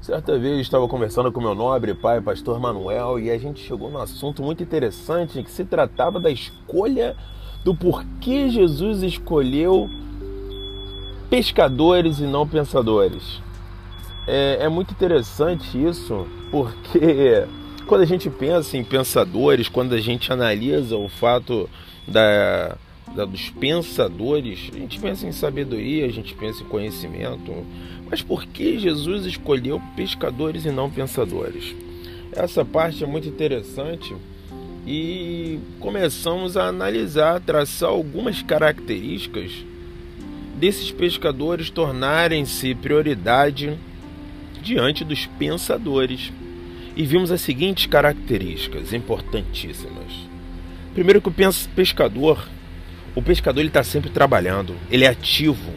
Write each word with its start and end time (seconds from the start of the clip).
Certa 0.00 0.38
vez 0.38 0.58
estava 0.60 0.88
conversando 0.88 1.30
com 1.30 1.42
meu 1.42 1.54
nobre 1.54 1.92
pai, 1.92 2.22
pastor 2.22 2.58
Manuel, 2.58 3.18
e 3.18 3.30
a 3.30 3.36
gente 3.36 3.60
chegou 3.60 3.90
num 3.90 3.98
assunto 3.98 4.42
muito 4.42 4.62
interessante 4.62 5.42
que 5.42 5.50
se 5.50 5.62
tratava 5.62 6.18
da 6.18 6.30
escolha 6.30 7.14
do 7.62 7.74
porquê 7.74 8.48
Jesus 8.48 9.02
escolheu 9.02 9.90
pescadores 11.28 12.18
e 12.18 12.22
não 12.22 12.48
pensadores. 12.48 13.42
É, 14.26 14.64
é 14.64 14.68
muito 14.70 14.92
interessante 14.92 15.76
isso, 15.76 16.26
porque 16.50 17.46
quando 17.86 18.00
a 18.00 18.06
gente 18.06 18.30
pensa 18.30 18.78
em 18.78 18.84
pensadores, 18.84 19.68
quando 19.68 19.94
a 19.94 20.00
gente 20.00 20.32
analisa 20.32 20.96
o 20.96 21.10
fato 21.10 21.68
da, 22.08 22.68
da, 22.68 22.76
dos 23.14 23.50
pensadores, 23.50 24.70
a 24.72 24.78
gente 24.78 24.98
pensa 24.98 25.26
em 25.26 25.32
sabedoria, 25.32 26.06
a 26.06 26.10
gente 26.10 26.34
pensa 26.34 26.62
em 26.62 26.66
conhecimento, 26.66 27.66
mas 28.08 28.22
por 28.22 28.46
que 28.46 28.78
Jesus 28.78 29.26
escolheu 29.26 29.80
pescadores 29.96 30.64
e 30.64 30.70
não 30.70 30.90
pensadores? 30.90 31.74
Essa 32.32 32.64
parte 32.64 33.02
é 33.02 33.06
muito 33.06 33.28
interessante 33.28 34.14
e 34.86 35.58
começamos 35.78 36.56
a 36.56 36.68
analisar, 36.68 37.40
traçar 37.40 37.90
algumas 37.90 38.42
características 38.42 39.52
desses 40.56 40.90
pescadores 40.90 41.70
tornarem-se 41.70 42.74
prioridade 42.74 43.76
diante 44.62 45.04
dos 45.04 45.26
pensadores. 45.26 46.32
E 46.96 47.04
vimos 47.04 47.30
as 47.30 47.40
seguintes 47.40 47.86
características 47.86 48.92
importantíssimas. 48.92 50.12
Primeiro 50.92 51.22
que 51.22 51.28
o 51.28 51.34
pescador, 51.74 52.46
o 53.14 53.22
pescador 53.22 53.60
ele 53.60 53.68
está 53.68 53.82
sempre 53.82 54.10
trabalhando, 54.10 54.76
ele 54.90 55.04
é 55.04 55.08
ativo, 55.08 55.72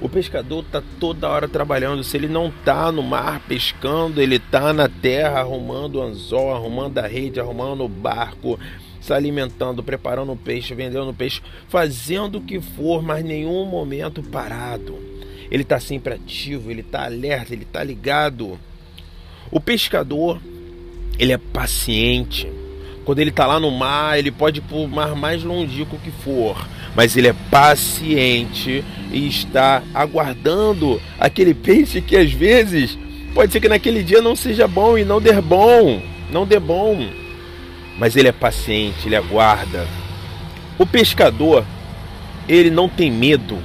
o 0.00 0.08
pescador 0.08 0.62
está 0.62 0.82
toda 1.00 1.28
hora 1.28 1.48
trabalhando. 1.48 2.04
Se 2.04 2.16
ele 2.16 2.28
não 2.28 2.48
está 2.48 2.92
no 2.92 3.02
mar 3.02 3.40
pescando, 3.40 4.20
ele 4.20 4.36
está 4.36 4.72
na 4.72 4.88
terra 4.88 5.40
arrumando 5.40 6.02
anzol, 6.02 6.54
arrumando 6.54 6.98
a 6.98 7.06
rede, 7.06 7.40
arrumando 7.40 7.84
o 7.84 7.88
barco, 7.88 8.58
se 9.00 9.12
alimentando, 9.12 9.82
preparando 9.82 10.32
o 10.32 10.36
peixe, 10.36 10.74
vendendo 10.74 11.08
o 11.08 11.14
peixe, 11.14 11.40
fazendo 11.68 12.38
o 12.38 12.42
que 12.42 12.60
for, 12.60 13.02
mas 13.02 13.24
nenhum 13.24 13.64
momento 13.64 14.22
parado. 14.22 14.98
Ele 15.50 15.62
está 15.62 15.80
sempre 15.80 16.14
ativo, 16.14 16.70
ele 16.70 16.82
está 16.82 17.04
alerta, 17.04 17.54
ele 17.54 17.62
está 17.62 17.82
ligado. 17.82 18.58
O 19.50 19.60
pescador, 19.60 20.40
ele 21.18 21.32
é 21.32 21.38
paciente. 21.38 22.50
Quando 23.06 23.20
ele 23.20 23.30
está 23.30 23.46
lá 23.46 23.60
no 23.60 23.70
mar, 23.70 24.18
ele 24.18 24.32
pode 24.32 24.58
ir 24.58 24.62
para 24.62 24.78
o 24.78 24.88
mar 24.88 25.14
mais 25.14 25.44
longínquo 25.44 25.96
que 25.96 26.10
for, 26.10 26.66
mas 26.92 27.16
ele 27.16 27.28
é 27.28 27.34
paciente 27.48 28.84
e 29.12 29.28
está 29.28 29.80
aguardando 29.94 31.00
aquele 31.16 31.54
peixe 31.54 32.00
que 32.00 32.16
às 32.16 32.32
vezes 32.32 32.98
pode 33.32 33.52
ser 33.52 33.60
que 33.60 33.68
naquele 33.68 34.02
dia 34.02 34.20
não 34.20 34.34
seja 34.34 34.66
bom 34.66 34.98
e 34.98 35.04
não 35.04 35.20
der 35.20 35.40
bom, 35.40 36.02
não 36.32 36.44
dê 36.44 36.58
bom. 36.58 37.08
Mas 37.96 38.16
ele 38.16 38.26
é 38.26 38.32
paciente, 38.32 39.06
ele 39.06 39.14
aguarda. 39.14 39.86
O 40.76 40.84
pescador, 40.84 41.64
ele 42.48 42.70
não 42.70 42.88
tem 42.88 43.08
medo. 43.08 43.56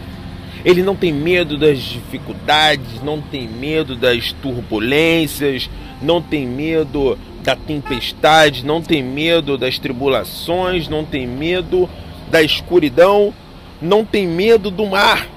Ele 0.63 0.83
não 0.83 0.95
tem 0.95 1.11
medo 1.11 1.57
das 1.57 1.79
dificuldades, 1.79 3.01
não 3.01 3.19
tem 3.19 3.47
medo 3.47 3.95
das 3.95 4.31
turbulências, 4.33 5.67
não 5.99 6.21
tem 6.21 6.45
medo 6.45 7.17
da 7.43 7.55
tempestade, 7.55 8.65
não 8.65 8.81
tem 8.81 9.03
medo 9.03 9.57
das 9.57 9.79
tribulações, 9.79 10.87
não 10.87 11.03
tem 11.03 11.27
medo 11.27 11.89
da 12.29 12.41
escuridão, 12.41 13.33
não 13.81 14.05
tem 14.05 14.27
medo 14.27 14.69
do 14.69 14.85
mar, 14.85 15.27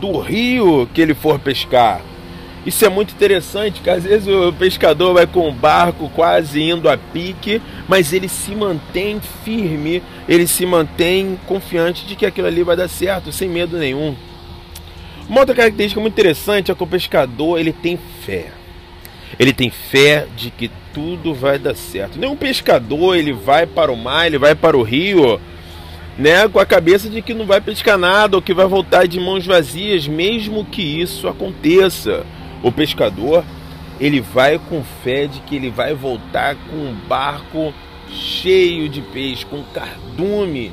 do 0.00 0.18
rio 0.18 0.88
que 0.92 1.00
ele 1.00 1.14
for 1.14 1.38
pescar. 1.38 2.00
Isso 2.66 2.84
é 2.84 2.88
muito 2.88 3.14
interessante, 3.14 3.80
que 3.80 3.88
às 3.88 4.04
vezes 4.04 4.28
o 4.28 4.52
pescador 4.52 5.14
vai 5.14 5.26
com 5.26 5.48
o 5.48 5.52
barco 5.52 6.10
quase 6.14 6.60
indo 6.60 6.88
a 6.88 6.98
pique, 6.98 7.62
mas 7.88 8.12
ele 8.12 8.28
se 8.28 8.54
mantém 8.54 9.20
firme, 9.42 10.02
ele 10.28 10.46
se 10.46 10.66
mantém 10.66 11.38
confiante 11.46 12.04
de 12.04 12.14
que 12.14 12.26
aquilo 12.26 12.46
ali 12.46 12.62
vai 12.62 12.76
dar 12.76 12.88
certo, 12.88 13.32
sem 13.32 13.48
medo 13.48 13.78
nenhum. 13.78 14.14
Uma 15.28 15.40
outra 15.40 15.54
característica 15.54 16.00
muito 16.00 16.12
interessante 16.12 16.70
é 16.70 16.74
que 16.74 16.82
o 16.82 16.86
pescador 16.86 17.58
ele 17.58 17.72
tem 17.72 17.98
fé. 18.24 18.57
Ele 19.38 19.52
tem 19.52 19.70
fé 19.70 20.26
de 20.36 20.50
que 20.50 20.70
tudo 20.92 21.32
vai 21.32 21.58
dar 21.58 21.74
certo. 21.74 22.18
Nenhum 22.18 22.36
pescador 22.36 23.16
ele 23.16 23.32
vai 23.32 23.66
para 23.66 23.92
o 23.92 23.96
mar, 23.96 24.26
ele 24.26 24.38
vai 24.38 24.54
para 24.54 24.76
o 24.76 24.82
rio 24.82 25.40
né, 26.18 26.48
com 26.48 26.58
a 26.58 26.66
cabeça 26.66 27.08
de 27.08 27.22
que 27.22 27.32
não 27.32 27.46
vai 27.46 27.60
pescar 27.60 27.96
nada 27.96 28.36
ou 28.36 28.42
que 28.42 28.52
vai 28.52 28.66
voltar 28.66 29.06
de 29.06 29.20
mãos 29.20 29.46
vazias, 29.46 30.08
mesmo 30.08 30.64
que 30.64 30.82
isso 30.82 31.28
aconteça. 31.28 32.26
O 32.60 32.72
pescador, 32.72 33.44
ele 34.00 34.20
vai 34.20 34.58
com 34.58 34.82
fé 35.04 35.28
de 35.28 35.38
que 35.40 35.54
ele 35.54 35.70
vai 35.70 35.94
voltar 35.94 36.56
com 36.56 36.76
um 36.76 36.94
barco 37.08 37.72
cheio 38.10 38.88
de 38.88 39.00
peixe, 39.00 39.46
com 39.46 39.62
cardume, 39.62 40.72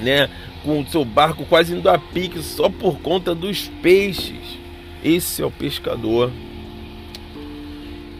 né, 0.00 0.28
com 0.64 0.80
o 0.80 0.86
seu 0.86 1.04
barco 1.04 1.44
quase 1.44 1.74
indo 1.74 1.88
a 1.88 1.96
pique 1.96 2.42
só 2.42 2.68
por 2.68 2.98
conta 2.98 3.34
dos 3.36 3.70
peixes. 3.80 4.58
Esse 5.04 5.42
é 5.42 5.46
o 5.46 5.50
pescador. 5.50 6.32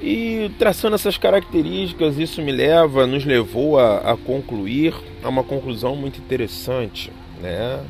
E 0.03 0.51
traçando 0.59 0.95
essas 0.95 1.19
características, 1.19 2.17
isso 2.17 2.41
me 2.41 2.51
leva, 2.51 3.07
nos 3.07 3.25
levou 3.25 3.79
a, 3.79 4.13
a 4.13 4.17
concluir 4.17 4.95
a 5.23 5.29
uma 5.29 5.45
conclusão 5.45 5.95
muito 5.95 6.19
interessante, 6.19 7.13
né? 7.41 7.85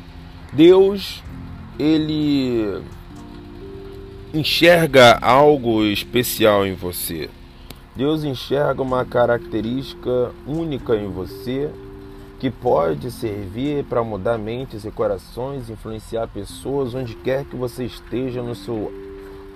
Deus, 0.51 1.23
ele 1.79 2.81
enxerga 4.33 5.17
algo 5.21 5.85
especial 5.85 6.65
em 6.65 6.73
você. 6.73 7.29
Deus 7.95 8.25
enxerga 8.25 8.81
uma 8.81 9.05
característica 9.05 10.31
única 10.45 10.95
em 10.95 11.09
você 11.09 11.69
que 12.39 12.49
pode 12.49 13.11
servir 13.11 13.85
para 13.85 14.03
mudar 14.03 14.37
mentes 14.37 14.83
e 14.83 14.91
corações, 14.91 15.69
influenciar 15.69 16.27
pessoas 16.27 16.93
onde 16.93 17.15
quer 17.15 17.45
que 17.45 17.55
você 17.55 17.85
esteja 17.85 18.41
no 18.41 18.55
seu 18.55 18.91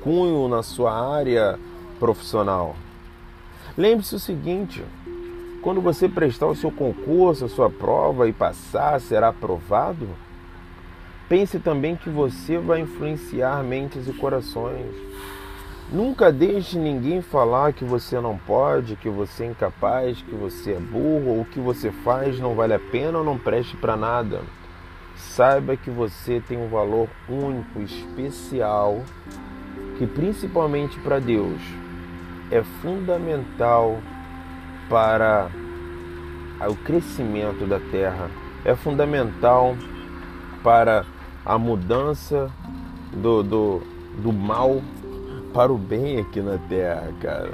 cunho, 0.04 0.48
na 0.48 0.62
sua 0.62 0.94
área 0.94 1.60
profissional. 2.00 2.76
Lembre-se 3.78 4.16
o 4.16 4.20
seguinte: 4.20 4.84
quando 5.62 5.82
você 5.82 6.08
prestar 6.08 6.48
o 6.48 6.56
seu 6.56 6.72
concurso, 6.72 7.46
a 7.46 7.50
sua 7.50 7.70
prova 7.70 8.30
e 8.30 8.34
passar, 8.34 9.02
será 9.02 9.30
aprovado. 9.30 10.08
Pense 11.28 11.60
também 11.60 11.96
que 11.96 12.10
você 12.10 12.58
vai 12.58 12.82
influenciar 12.82 13.64
mentes 13.64 14.08
e 14.08 14.14
corações. 14.14 14.94
Nunca 15.92 16.32
deixe 16.32 16.78
ninguém 16.78 17.22
falar 17.22 17.74
que 17.74 17.84
você 17.84 18.20
não 18.20 18.38
pode, 18.38 18.96
que 18.96 19.10
você 19.10 19.44
é 19.44 19.48
incapaz, 19.48 20.22
que 20.22 20.36
você 20.36 20.74
é 20.74 20.80
burro 20.80 21.38
ou 21.38 21.46
que 21.46 21.60
você 21.60 21.92
faz 21.92 22.40
não 22.40 22.56
vale 22.56 22.74
a 22.74 22.80
pena 22.80 23.18
ou 23.18 23.24
não 23.24 23.38
preste 23.38 23.76
para 23.78 23.96
nada. 23.96 24.42
Saiba 25.16 25.76
que 25.76 25.90
você 25.90 26.42
tem 26.48 26.58
um 26.58 26.70
valor 26.70 27.08
único, 27.28 27.82
especial, 27.82 29.02
que 29.98 30.08
principalmente 30.08 31.00
para 31.00 31.20
Deus 31.20 31.62
é 32.52 32.62
fundamental 32.82 33.98
para 34.90 35.50
o 36.70 36.76
crescimento 36.76 37.66
da 37.66 37.80
terra, 37.80 38.30
é 38.64 38.76
fundamental 38.76 39.76
para 40.64 41.06
a 41.46 41.58
mudança 41.58 42.50
do, 43.14 43.44
do, 43.44 43.82
do 44.18 44.34
mal 44.34 44.82
para 45.54 45.72
o 45.72 45.78
bem 45.78 46.20
aqui 46.20 46.42
na 46.42 46.58
terra, 46.58 47.14
cara. 47.22 47.54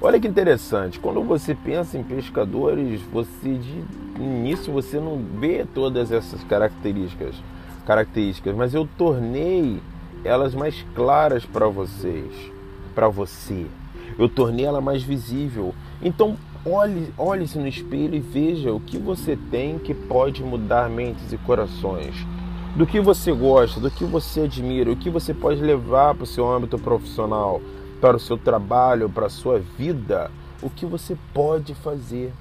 Olha 0.00 0.18
que 0.18 0.26
interessante, 0.26 0.98
quando 0.98 1.22
você 1.22 1.54
pensa 1.54 1.98
em 1.98 2.02
pescadores, 2.02 3.02
você 3.12 3.54
de 3.54 3.84
início 4.18 4.72
você 4.72 4.98
não 4.98 5.22
vê 5.38 5.66
todas 5.74 6.10
essas 6.10 6.42
características, 6.44 7.34
características, 7.86 8.54
mas 8.56 8.74
eu 8.74 8.88
tornei 8.96 9.80
elas 10.24 10.54
mais 10.54 10.84
claras 10.94 11.44
para 11.44 11.66
vocês, 11.66 12.32
para 12.94 13.08
você 13.08 13.66
eu 14.18 14.28
tornei 14.28 14.64
ela 14.64 14.80
mais 14.80 15.02
visível. 15.02 15.74
Então, 16.02 16.36
olhe, 16.64 17.12
olhe-se 17.16 17.58
no 17.58 17.66
espelho 17.66 18.14
e 18.14 18.20
veja 18.20 18.72
o 18.72 18.80
que 18.80 18.98
você 18.98 19.36
tem 19.50 19.78
que 19.78 19.94
pode 19.94 20.42
mudar 20.42 20.88
mentes 20.88 21.32
e 21.32 21.38
corações. 21.38 22.14
Do 22.76 22.86
que 22.86 23.00
você 23.00 23.32
gosta, 23.32 23.80
do 23.80 23.90
que 23.90 24.04
você 24.04 24.42
admira, 24.42 24.92
o 24.92 24.96
que 24.96 25.10
você 25.10 25.34
pode 25.34 25.60
levar 25.60 26.14
para 26.14 26.24
o 26.24 26.26
seu 26.26 26.48
âmbito 26.48 26.78
profissional, 26.78 27.60
para 28.00 28.16
o 28.16 28.20
seu 28.20 28.38
trabalho, 28.38 29.10
para 29.10 29.26
a 29.26 29.30
sua 29.30 29.58
vida, 29.58 30.30
o 30.62 30.70
que 30.70 30.86
você 30.86 31.16
pode 31.34 31.74
fazer, 31.74 32.32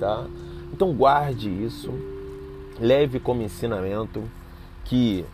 tá? 0.00 0.26
Então 0.72 0.92
guarde 0.92 1.48
isso, 1.48 1.92
leve 2.80 3.20
como 3.20 3.42
ensinamento 3.42 4.22
que 4.84 5.24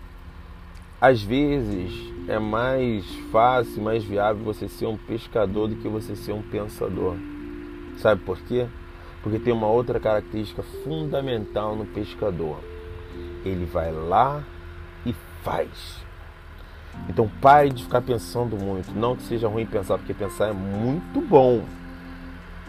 às 1.01 1.23
vezes 1.23 1.93
é 2.29 2.39
mais 2.39 3.07
fácil, 3.33 3.83
mais 3.83 4.05
viável 4.05 4.45
você 4.45 4.69
ser 4.69 4.87
um 4.87 4.99
pescador 4.99 5.67
do 5.67 5.77
que 5.77 5.89
você 5.89 6.15
ser 6.15 6.33
um 6.33 6.43
pensador. 6.43 7.17
Sabe 7.97 8.21
por 8.23 8.39
quê? 8.41 8.67
Porque 9.23 9.39
tem 9.39 9.53
uma 9.53 9.67
outra 9.67 9.99
característica 9.99 10.63
fundamental 10.85 11.75
no 11.75 11.87
pescador. 11.87 12.59
Ele 13.45 13.65
vai 13.65 13.91
lá 13.91 14.45
e 15.07 15.15
faz. 15.43 16.05
Então 17.09 17.31
pare 17.41 17.71
de 17.71 17.83
ficar 17.83 18.03
pensando 18.03 18.57
muito. 18.57 18.93
Não 18.93 19.17
que 19.17 19.23
seja 19.23 19.49
ruim 19.49 19.65
pensar, 19.65 19.97
porque 19.97 20.13
pensar 20.13 20.49
é 20.49 20.53
muito 20.53 21.21
bom. 21.23 21.65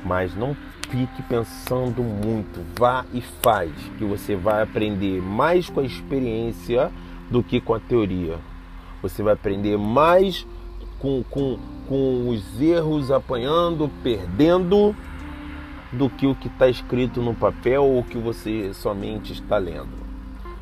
Mas 0.05 0.33
não 0.35 0.55
fique 0.89 1.21
pensando 1.23 2.01
muito. 2.01 2.65
Vá 2.79 3.05
e 3.13 3.21
faz, 3.21 3.71
que 3.97 4.05
você 4.05 4.37
vai 4.37 4.63
aprender 4.63 5.21
mais 5.21 5.69
com 5.69 5.81
a 5.81 5.85
experiência 5.85 6.89
do 7.29 7.43
que 7.43 7.59
com 7.59 7.73
a 7.73 7.79
teoria. 7.79 8.39
Você 9.01 9.23
vai 9.23 9.33
aprender 9.33 9.77
mais 9.77 10.45
com, 10.99 11.23
com, 11.29 11.57
com 11.87 12.29
os 12.29 12.61
erros, 12.61 13.11
apanhando, 13.11 13.89
perdendo, 14.03 14.95
do 15.91 16.09
que 16.09 16.27
o 16.27 16.35
que 16.35 16.47
está 16.47 16.67
escrito 16.67 17.21
no 17.21 17.33
papel 17.33 17.83
ou 17.83 18.03
que 18.03 18.17
você 18.17 18.73
somente 18.73 19.33
está 19.33 19.57
lendo. 19.57 19.97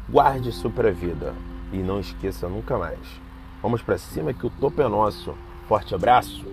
Guarde 0.09 0.49
isso 0.49 0.69
para 0.69 0.89
a 0.89 0.93
vida 0.93 1.33
e 1.73 1.77
não 1.77 1.99
esqueça 1.99 2.47
nunca 2.47 2.77
mais. 2.77 2.99
Vamos 3.61 3.81
para 3.81 3.97
cima 3.97 4.33
que 4.33 4.45
o 4.45 4.49
topo 4.49 4.81
é 4.81 4.87
nosso. 4.87 5.33
Forte 5.67 5.93
abraço. 5.93 6.45